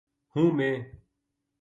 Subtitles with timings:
[0.35, 0.73] ہوں میں